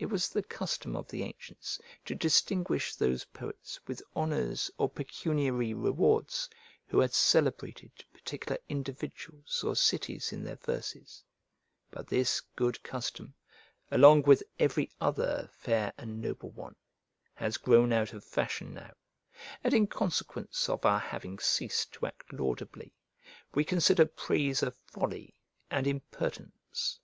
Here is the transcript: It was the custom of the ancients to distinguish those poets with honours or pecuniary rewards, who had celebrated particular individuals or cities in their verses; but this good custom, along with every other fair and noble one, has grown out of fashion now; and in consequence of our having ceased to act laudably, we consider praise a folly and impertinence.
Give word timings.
It 0.00 0.06
was 0.06 0.28
the 0.30 0.42
custom 0.42 0.96
of 0.96 1.06
the 1.06 1.22
ancients 1.22 1.78
to 2.06 2.16
distinguish 2.16 2.96
those 2.96 3.24
poets 3.26 3.78
with 3.86 4.02
honours 4.16 4.68
or 4.78 4.88
pecuniary 4.90 5.72
rewards, 5.72 6.50
who 6.88 6.98
had 6.98 7.14
celebrated 7.14 7.92
particular 8.12 8.58
individuals 8.68 9.62
or 9.62 9.76
cities 9.76 10.32
in 10.32 10.42
their 10.42 10.56
verses; 10.56 11.22
but 11.92 12.08
this 12.08 12.40
good 12.56 12.82
custom, 12.82 13.32
along 13.92 14.22
with 14.22 14.42
every 14.58 14.90
other 15.00 15.48
fair 15.52 15.92
and 15.98 16.20
noble 16.20 16.50
one, 16.50 16.74
has 17.34 17.56
grown 17.56 17.92
out 17.92 18.12
of 18.12 18.24
fashion 18.24 18.74
now; 18.74 18.90
and 19.62 19.72
in 19.72 19.86
consequence 19.86 20.68
of 20.68 20.84
our 20.84 20.98
having 20.98 21.38
ceased 21.38 21.92
to 21.92 22.06
act 22.06 22.32
laudably, 22.32 22.92
we 23.54 23.62
consider 23.62 24.04
praise 24.04 24.64
a 24.64 24.72
folly 24.72 25.32
and 25.70 25.86
impertinence. 25.86 26.98